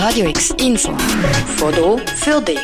Radio 0.00 0.28
X 0.28 0.54
Info. 0.60 0.96
Foto 1.56 1.98
für 1.98 2.40
dich. 2.40 2.60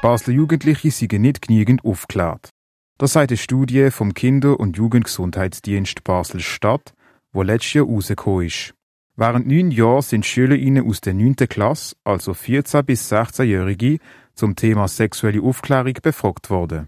Basler 0.00 0.32
Jugendliche 0.32 0.92
sind 0.92 1.12
nicht 1.14 1.42
genügend 1.42 1.84
aufgeklärt. 1.84 2.50
Das 2.98 3.14
sagt 3.14 3.32
eine 3.32 3.36
Studie 3.36 3.90
vom 3.90 4.14
Kinder- 4.14 4.60
und 4.60 4.76
Jugendgesundheitsdienst 4.76 6.04
Basel-Stadt, 6.04 6.94
wo 7.32 7.42
letztes 7.42 7.74
Jahr 7.74 7.86
rausgekommen 7.86 8.46
ist. 8.46 8.74
Während 9.16 9.48
neun 9.48 9.72
Jahren 9.72 10.02
sind 10.02 10.24
SchülerInnen 10.24 10.88
aus 10.88 11.00
der 11.00 11.14
9. 11.14 11.34
Klasse, 11.48 11.96
also 12.04 12.30
14- 12.30 12.84
bis 12.84 13.12
16-Jährige, 13.12 13.98
zum 14.34 14.54
Thema 14.54 14.86
sexuelle 14.86 15.42
Aufklärung 15.42 15.94
befragt 16.00 16.48
worden. 16.48 16.86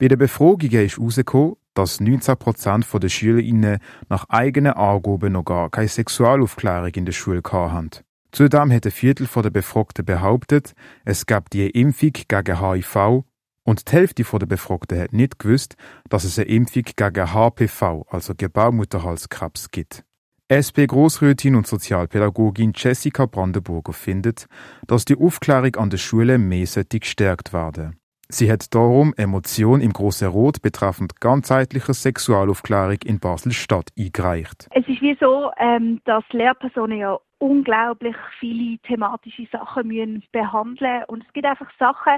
Bei 0.00 0.08
den 0.08 0.18
Befragungen 0.18 0.84
ist 0.84 0.98
herausgekommen, 0.98 1.54
dass 1.74 2.00
19% 2.00 2.98
der 2.98 3.08
SchülerInnen 3.08 3.78
nach 4.08 4.28
eigenen 4.30 4.72
Angaben 4.72 5.32
noch 5.32 5.44
gar 5.44 5.70
keine 5.70 5.86
Sexualaufklärung 5.86 6.90
in 6.90 7.04
der 7.04 7.12
Schule 7.12 7.42
hatten. 7.44 8.05
Zudem 8.36 8.70
hat 8.70 8.84
ein 8.84 8.92
Viertel 8.92 9.26
der 9.34 9.48
Befragten 9.48 10.04
behauptet, 10.04 10.74
es 11.06 11.24
gab 11.24 11.48
die 11.48 11.70
Impfung 11.70 12.12
gegen 12.12 12.60
HIV 12.60 13.24
und 13.64 13.88
die 13.88 13.92
Hälfte 13.92 14.24
der 14.24 14.44
Befragten 14.44 15.00
hat 15.00 15.14
nicht 15.14 15.38
gewusst, 15.38 15.74
dass 16.10 16.24
es 16.24 16.38
eine 16.38 16.48
Impfung 16.48 16.82
gegen 16.82 17.32
HPV, 17.32 18.04
also 18.10 18.34
Gebärmutterhalskrebs, 18.36 19.70
gibt. 19.70 20.04
SP-Grossrätin 20.52 21.56
und 21.56 21.66
Sozialpädagogin 21.66 22.74
Jessica 22.76 23.24
Brandenburger 23.24 23.94
findet, 23.94 24.48
dass 24.86 25.06
die 25.06 25.16
Aufklärung 25.16 25.76
an 25.76 25.88
der 25.88 25.96
Schule 25.96 26.36
mehr 26.36 26.66
gestärkt 26.90 27.54
werden. 27.54 27.98
Sie 28.28 28.52
hat 28.52 28.74
darum 28.74 29.14
Emotion 29.16 29.80
im 29.80 29.94
Grossen 29.94 30.28
Rot 30.28 30.60
betreffend 30.60 31.22
ganzheitlicher 31.22 31.94
Sexualaufklärung 31.94 32.98
in 33.04 33.18
Basel-Stadt 33.18 33.92
eingereicht. 33.96 34.68
Es 34.72 34.86
ist 34.88 35.00
wie 35.00 35.16
so, 35.18 35.52
ähm, 35.58 36.02
dass 36.04 36.24
Lehrpersonen 36.32 36.98
ja 36.98 37.16
unglaublich 37.38 38.16
viele 38.40 38.78
thematische 38.78 39.46
Sachen 39.52 39.88
müssen 39.88 40.22
behandeln 40.32 41.04
und 41.08 41.24
es 41.26 41.32
gibt 41.32 41.46
einfach 41.46 41.70
Sachen, 41.78 42.14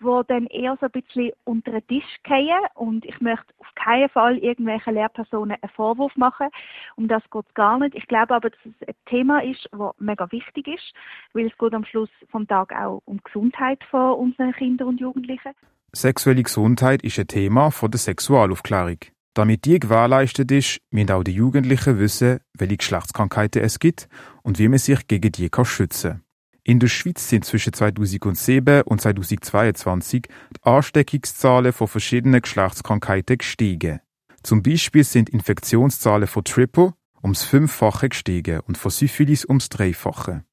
wo 0.00 0.22
dann 0.22 0.46
eher 0.46 0.76
so 0.80 0.86
ein 0.86 0.92
bisschen 0.92 1.32
unter 1.44 1.72
den 1.72 1.86
Tisch 1.86 2.16
fallen 2.26 2.66
und 2.74 3.04
ich 3.04 3.20
möchte 3.20 3.46
auf 3.58 3.72
keinen 3.76 4.08
Fall 4.08 4.38
irgendwelchen 4.38 4.94
Lehrpersonen 4.94 5.56
einen 5.60 5.72
Vorwurf 5.72 6.16
machen, 6.16 6.48
um 6.96 7.08
das 7.08 7.22
geht 7.30 7.44
es 7.48 7.54
gar 7.54 7.78
nicht. 7.78 7.94
Ich 7.94 8.06
glaube 8.06 8.34
aber, 8.34 8.50
dass 8.50 8.60
es 8.64 8.88
ein 8.88 8.94
Thema 9.06 9.42
ist, 9.42 9.68
das 9.70 9.94
mega 9.98 10.30
wichtig 10.32 10.66
ist, 10.66 10.92
weil 11.32 11.46
es 11.46 11.56
geht 11.58 11.74
am 11.74 11.84
Schluss 11.84 12.10
vom 12.30 12.46
Tag 12.48 12.74
auch 12.74 13.02
um 13.04 13.18
die 13.18 13.24
Gesundheit 13.24 13.82
von 13.90 14.14
unseren 14.14 14.52
Kindern 14.52 14.88
und 14.88 15.00
Jugendlichen. 15.00 15.52
Sexuelle 15.94 16.42
Gesundheit 16.42 17.02
ist 17.02 17.18
ein 17.18 17.28
Thema 17.28 17.70
von 17.70 17.90
der 17.90 17.98
Sexualaufklärung. 17.98 18.98
Damit 19.36 19.66
die 19.66 19.78
gewährleistet 19.78 20.50
ist, 20.50 20.78
müssen 20.90 21.10
auch 21.10 21.22
die 21.22 21.32
Jugendlichen 21.32 21.98
wissen, 21.98 22.40
welche 22.56 22.78
Geschlechtskrankheiten 22.78 23.60
es 23.60 23.78
gibt 23.78 24.08
und 24.42 24.58
wie 24.58 24.66
man 24.66 24.78
sich 24.78 25.06
gegen 25.08 25.30
die 25.30 25.50
kann 25.50 25.66
schützen 25.66 26.10
kann. 26.12 26.22
In 26.64 26.80
der 26.80 26.88
Schweiz 26.88 27.28
sind 27.28 27.44
zwischen 27.44 27.74
2007 27.74 28.80
und 28.84 28.98
2022 28.98 30.22
die 30.22 30.30
Ansteckungszahlen 30.62 31.74
von 31.74 31.86
verschiedenen 31.86 32.40
Geschlechtskrankheiten 32.40 33.36
gestiegen. 33.36 34.00
Zum 34.42 34.62
Beispiel 34.62 35.04
sind 35.04 35.28
Infektionszahlen 35.28 36.28
von 36.28 36.42
Triple 36.42 36.94
ums 37.22 37.44
Fünffache 37.44 38.08
gestiegen 38.08 38.60
und 38.60 38.78
von 38.78 38.90
Syphilis 38.90 39.44
ums 39.44 39.68
Dreifache. 39.68 40.44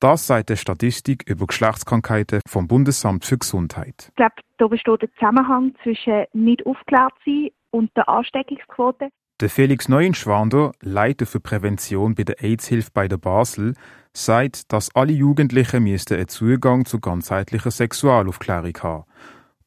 Das 0.00 0.26
sagt 0.26 0.50
die 0.50 0.56
Statistik 0.56 1.22
über 1.28 1.46
Geschlechtskrankheiten 1.46 2.40
vom 2.48 2.66
Bundesamt 2.66 3.24
für 3.24 3.38
Gesundheit. 3.38 4.08
Ich 4.08 4.16
glaube, 4.16 4.34
da 4.58 4.66
besteht 4.66 5.02
ein 5.02 5.08
Zusammenhang 5.14 5.74
zwischen 5.84 6.24
nicht 6.32 6.66
aufklärt 6.66 7.14
sein 7.24 7.50
und 7.76 7.94
der 7.96 8.08
Ansteckungsquote. 8.08 9.10
Der 9.42 9.50
Felix 9.50 9.90
Neuenschwander, 9.90 10.72
Leiter 10.80 11.26
für 11.26 11.40
Prävention 11.40 12.14
bei 12.14 12.22
der 12.22 12.42
AIDS-Hilfe 12.42 12.90
bei 12.94 13.06
der 13.06 13.18
Basel, 13.18 13.74
sagt, 14.14 14.72
dass 14.72 14.94
alle 14.94 15.12
Jugendlichen 15.12 15.82
müssten 15.82 16.14
einen 16.14 16.28
Zugang 16.28 16.86
zu 16.86 17.00
ganzheitlicher 17.00 17.70
Sexualaufklärung 17.70 18.72
haben. 18.82 19.04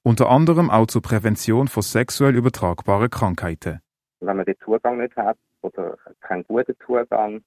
Unter 0.01 0.29
anderem 0.29 0.71
auch 0.71 0.87
zur 0.87 1.03
Prävention 1.03 1.67
von 1.67 1.83
sexuell 1.83 2.35
übertragbaren 2.35 3.11
Krankheiten. 3.11 3.79
Wenn 4.21 4.37
man 4.37 4.45
den 4.45 4.57
Zugang 4.65 4.97
nicht 4.97 5.15
hat 5.15 5.37
oder 5.61 5.95
keinen 6.21 6.45
guten 6.45 6.75
Zugang, 6.83 7.43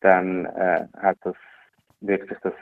dann 0.00 0.44
äh, 0.44 0.86
hat 0.98 1.16
das, 1.22 1.36
wirkt 2.00 2.28
sich 2.28 2.38
das, 2.42 2.52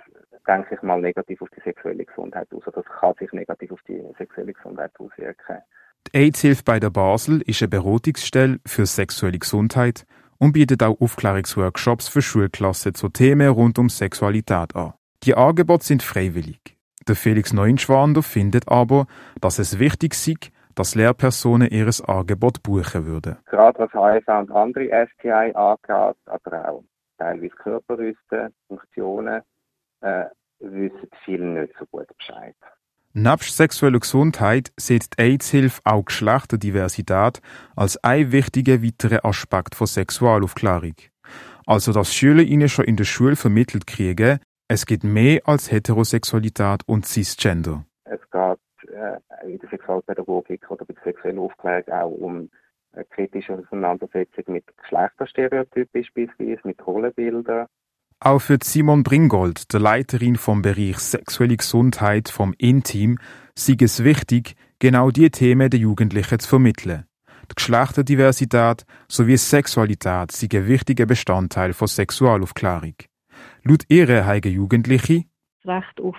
denke 0.47 0.77
ich 0.77 0.83
mal, 0.83 1.01
negativ 1.01 1.43
auf 1.43 1.49
die 1.51 1.63
sexuelle 1.63 2.05
Gesundheit 2.05 2.47
aus. 2.55 2.65
Oder 2.69 2.83
das 2.83 3.01
kann 3.01 3.15
sich 3.15 3.33
negativ 3.33 3.73
auf 3.73 3.83
die 3.89 4.01
sexuelle 4.19 4.53
Gesundheit 4.53 4.93
auswirken. 5.01 5.63
AIDS-Hilfe 6.15 6.63
bei 6.65 6.79
der 6.79 6.91
Basel 6.91 7.43
ist 7.43 7.61
eine 7.61 7.71
Beratungsstelle 7.71 8.61
für 8.65 8.87
sexuelle 8.87 9.39
Gesundheit 9.41 10.07
und 10.39 10.53
bietet 10.53 10.83
auch 10.85 11.01
Aufklärungsworkshops 11.01 12.07
für 12.07 12.23
Schulklassen 12.23 12.95
zu 12.95 13.09
Themen 13.09 13.49
rund 13.49 13.81
um 13.81 13.89
Sexualität 13.89 14.77
an. 14.77 14.95
Die 15.25 15.35
Angebote 15.35 15.85
sind 15.85 16.05
freiwillig. 16.05 16.79
Der 17.09 17.17
Felix 17.17 17.53
Neuenschwander 17.53 18.23
findet 18.23 18.69
aber, 18.69 19.07
dass 19.41 19.59
es 19.59 19.81
wichtig 19.81 20.15
sei, 20.15 20.35
dass 20.77 20.95
Lehrpersonen 20.95 21.69
ihres 21.71 22.01
Angebot 22.01 22.63
buchen 22.63 23.07
würden. 23.07 23.37
Gerade 23.47 23.79
was 23.81 23.93
HIV 23.93 24.29
und 24.29 24.53
andere 24.53 25.07
STI 25.09 25.53
angeht, 25.55 26.17
aber 26.27 26.69
auch 26.69 26.85
teilweise 27.19 27.57
Körperrüsten, 27.57 28.55
Funktionen, 28.69 29.43
äh, 30.01 30.27
wissen 30.61 31.09
viele 31.25 31.61
nicht 31.61 31.75
so 31.77 31.87
gut 31.87 32.07
Bescheid. 32.17 32.55
Nebst 33.17 33.57
sexueller 33.57 34.01
Gesundheit 34.01 34.73
sieht 34.77 35.17
die 35.17 35.23
AIDS-Hilfe 35.23 35.81
auch 35.85 36.05
Geschlechterdiversität 36.05 37.41
als 37.77 37.97
ein 38.03 38.33
wichtiger 38.33 38.83
weiterer 38.83 39.25
Aspekt 39.25 39.77
von 39.77 39.87
Sexualaufklärung. 39.87 40.97
Also, 41.65 41.93
dass 41.93 42.13
Schüler 42.13 42.43
ihnen 42.43 42.69
schon 42.69 42.87
in 42.87 42.97
der 42.97 43.05
Schule 43.05 43.37
vermittelt 43.37 43.87
kriegen, 43.87 44.41
es 44.67 44.85
gibt 44.85 45.05
mehr 45.05 45.43
als 45.45 45.71
Heterosexualität 45.71 46.81
und 46.87 47.07
Cisgender. 47.07 47.85
Es 48.03 48.19
geht 48.33 48.91
äh, 48.91 49.49
in 49.49 49.61
der 49.61 49.69
Sexualpädagogik 49.69 50.69
oder 50.69 50.85
bei 50.85 50.95
der 50.95 51.05
sexuellen 51.05 51.39
Aufklärung 51.39 51.93
auch 51.93 52.11
um 52.11 52.51
eine 52.95 53.05
kritische 53.05 53.55
Auseinandersetzung 53.55 54.43
mit 54.49 54.65
Geschlechterstereotypen 54.77 55.87
beispielsweise, 55.93 56.61
mit 56.65 56.85
Rollenbildern. 56.85 57.69
Auch 58.27 58.39
für 58.39 58.57
Simon 58.63 59.03
Bringold, 59.03 59.71
der 59.75 59.81
Leiterin 59.81 60.37
vom 60.37 60.63
Bereich 60.63 60.97
Sexuelle 60.97 61.59
Gesundheit 61.59 62.31
vom 62.31 62.55
Intim, 62.57 63.19
sei 63.55 63.77
es 63.79 64.03
wichtig, 64.03 64.55
genau 64.79 65.11
die 65.11 65.29
Themen 65.29 65.69
der 65.69 65.79
Jugendlichen 65.79 66.39
zu 66.39 66.49
vermitteln. 66.49 67.05
Die 67.51 67.55
Geschlechterdiversität 67.55 68.87
sowie 69.09 69.37
Sexualität 69.37 70.33
sind 70.33 70.55
ein 70.55 70.67
wichtiger 70.67 71.05
Bestandteil 71.05 71.75
von 71.75 71.87
Sexualaufklärung. 71.87 72.95
Laut 73.63 73.83
ihr 73.91 74.25
haben 74.25 74.51
Jugendliche 74.51 75.25
das 75.63 75.77
Recht 75.77 76.01
auf 76.01 76.17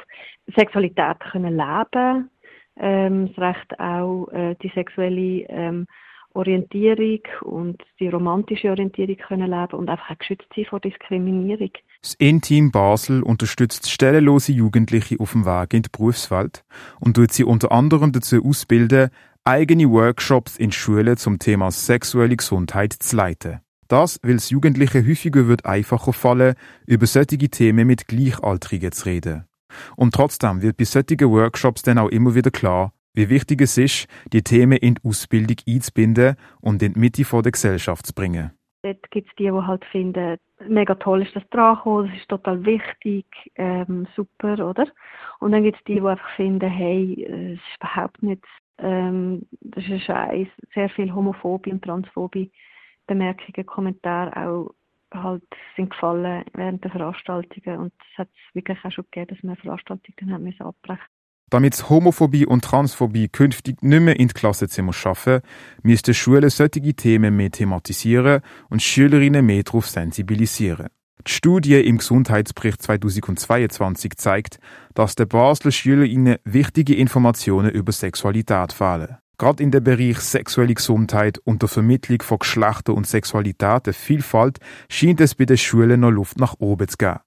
Sexualität 0.55 1.19
können 1.31 1.57
leben, 1.57 2.29
ähm, 2.77 3.33
das 3.33 3.37
Recht 3.39 3.79
auch 3.79 4.27
äh, 4.27 4.53
die 4.61 4.72
sexuelle 4.75 5.47
ähm, 5.49 5.87
Orientierung 6.35 7.22
und 7.41 7.81
die 8.00 8.07
romantische 8.07 8.69
Orientierung 8.69 9.18
können 9.18 9.50
leben 9.50 9.73
und 9.73 9.90
einfach 9.90 10.12
auch 10.12 10.18
geschützt 10.18 10.47
sein 10.56 10.66
vor 10.66 10.79
Diskriminierung. 10.79 11.72
Das 12.01 12.13
Inteam 12.16 12.72
Basel 12.72 13.23
unterstützt 13.23 13.90
stellenlose 13.90 14.51
Jugendliche 14.51 15.19
auf 15.19 15.31
dem 15.31 15.46
Weg 15.46 15.73
in 15.73 15.84
die 15.84 15.90
Berufswelt 15.91 16.63
und 17.00 17.16
tut 17.16 17.31
sie 17.31 17.44
unter 17.44 17.72
anderem 17.72 18.12
dazu 18.12 18.44
ausbilden, 18.44 19.09
eigene 19.44 19.90
Workshops 19.90 20.57
in 20.57 20.72
Schulen 20.72 21.18
zum 21.18 21.40
Thema 21.40 21.72
sexuelle 21.72 22.35
Gesundheit 22.35 22.94
zu 22.94 23.16
leiten. 23.16 23.62
Das, 23.88 24.19
weil 24.23 24.35
es 24.35 24.50
Jugendlichen 24.50 25.07
häufiger 25.07 25.47
wird 25.47 25.66
einfacher 25.66 26.13
fallen, 26.13 26.56
über 26.88 27.06
solche 27.06 27.38
Themen 27.38 27.85
mit 27.85 28.07
Gleichaltrigen 28.07 28.91
zu 28.91 29.06
reden. 29.06 29.46
Und 29.96 30.13
trotzdem 30.13 30.62
wird 30.62 30.78
bei 30.78 30.85
solchen 30.85 31.29
Workshops 31.29 31.84
dann 31.84 32.00
auch 32.00 32.09
immer 32.09 32.34
wieder 32.34 32.50
klar, 32.50 32.94
wie 33.16 33.30
wichtig 33.30 33.62
es 33.62 33.78
ist, 33.78 34.08
die 34.31 34.44
Themen 34.44 34.78
in 34.78 34.96
die 34.96 35.08
Ausbildung 35.08 35.58
einzubinden 35.68 36.36
und 36.62 36.84
in 36.84 36.94
die 36.94 37.00
Mitte 37.00 37.24
der 37.24 37.52
Gesellschaft 37.52 38.06
zu 38.06 38.14
bringen. 38.14 38.52
Dort 38.84 39.09
gibt 39.09 39.30
es 39.30 39.36
die, 39.38 39.46
die 39.46 39.52
halt 39.52 39.84
finden, 39.86 40.38
mega 40.68 40.94
toll 40.96 41.24
ist 41.24 41.36
das 41.36 41.48
dran 41.50 41.78
das 41.84 42.16
ist 42.16 42.30
total 42.30 42.64
wichtig, 42.66 43.26
ähm, 43.56 44.08
super, 44.16 44.53
oder? 44.53 44.88
Und 45.40 45.53
dann 45.53 45.64
gibt 45.64 45.78
es 45.78 45.84
die, 45.85 45.96
die 45.96 46.02
einfach 46.02 46.35
finden, 46.35 46.70
hey, 46.70 47.23
es 47.23 47.59
ist 47.59 47.78
überhaupt 47.79 48.22
nicht, 48.22 48.44
ähm, 48.78 49.47
das 49.61 49.84
ist 49.85 49.91
ein 49.91 50.00
Scheiß, 50.02 50.47
sehr 50.73 50.90
viel 50.90 51.14
Homophobie 51.14 51.72
und 51.72 51.84
Transphobie 51.84 52.52
Bemerkungen, 53.08 53.66
Kommentare 53.66 54.35
auch 54.38 54.73
halt 55.14 55.44
sind 55.76 55.91
gefallen 55.91 56.44
während 56.53 56.84
der 56.84 56.91
Veranstaltungen 56.91 57.79
und 57.79 57.94
es 58.11 58.18
hat 58.18 58.29
wirklich 58.53 58.78
auch 58.84 58.91
schon 58.91 59.06
gegeben, 59.11 59.28
dass 59.29 59.44
wir 59.44 59.50
eine 59.50 59.61
Veranstaltung 59.61 60.14
dann 60.18 60.34
haben 60.34 60.44
müssen 60.44 60.64
abbrechen 60.64 61.15
damit 61.50 61.90
Homophobie 61.90 62.46
und 62.46 62.64
Transphobie 62.64 63.28
künftig 63.28 63.82
nicht 63.82 64.02
mehr 64.02 64.20
in 64.20 64.28
die 64.28 64.34
Klassenzimmer 64.34 64.94
schaffen, 64.94 65.42
müssten 65.84 66.14
Schulen 66.14 66.50
solche 66.50 66.94
Themen 66.94 67.36
mehr 67.36 67.52
thematisieren 67.52 68.42
und 68.70 68.82
Schülerinnen 68.82 69.46
mehr 69.46 69.64
darauf 69.64 69.88
sensibilisieren. 69.88 70.88
Die 71.28 71.32
Studie 71.32 71.80
im 71.80 71.97
Gesundheitsbericht 71.97 72.82
2022 72.82 74.16
zeigt, 74.18 74.59
dass 74.94 75.16
der 75.16 75.26
Basler 75.26 75.72
Schülerinnen 75.72 76.38
wichtige 76.44 76.96
Informationen 76.96 77.72
über 77.72 77.92
Sexualität 77.92 78.74
fehlen. 78.74 79.18
Gerade 79.38 79.64
in 79.64 79.72
dem 79.72 79.84
Bereich 79.84 80.20
sexuelle 80.20 80.74
Gesundheit 80.74 81.40
und 81.40 81.62
der 81.62 81.70
Vermittlung 81.70 82.22
von 82.22 82.40
Geschlechter 82.40 82.94
und 82.94 83.08
Sexualität 83.08 83.88
der 83.88 83.94
Vielfalt 83.94 84.59
scheint 84.88 85.20
es 85.20 85.36
bei 85.36 85.46
den 85.46 85.58
Schulen 85.58 86.00
noch 86.00 86.12
Luft 86.12 86.40
nach 86.40 86.56
oben 86.59 86.88
zu 86.88 86.97
geben. 86.97 87.20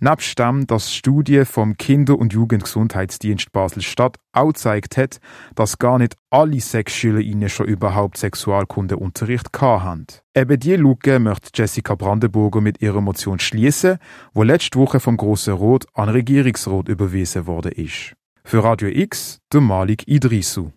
Nebst 0.00 0.38
dem, 0.38 0.66
dass 0.66 0.94
Studie 0.94 1.44
vom 1.44 1.76
Kinder- 1.76 2.18
und 2.18 2.32
Jugendgesundheitsdienst 2.32 3.52
Basel-Stadt 3.52 4.16
auch 4.32 4.48
gezeigt 4.48 4.96
hat, 4.96 5.18
dass 5.54 5.78
gar 5.78 5.98
nicht 5.98 6.16
alle 6.30 6.60
SexschülerInnen 6.60 7.48
schon 7.48 7.66
überhaupt 7.66 8.18
Sexualkundeunterricht 8.18 9.48
haben. 9.58 10.06
Eben 10.34 10.60
diese 10.60 10.76
Lücke 10.76 11.18
möchte 11.18 11.50
Jessica 11.54 11.94
Brandenburger 11.94 12.60
mit 12.60 12.82
ihrer 12.82 13.00
Motion 13.00 13.38
schließen, 13.38 13.98
wo 14.34 14.42
letzte 14.42 14.78
Woche 14.78 15.00
vom 15.00 15.16
Grossen 15.16 15.54
Rot 15.54 15.86
an 15.94 16.08
Regierungsrat 16.08 16.88
überwiesen 16.88 17.46
worden 17.46 17.72
ist. 17.72 18.14
Für 18.44 18.62
Radio 18.62 18.88
X, 18.88 19.38
der 19.52 19.60
Malik 19.60 20.06
Idrisu. 20.06 20.70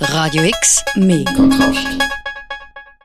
Radio 0.00 0.42
X, 0.42 0.82
mehr 0.96 1.24
Kontrast. 1.36 2.21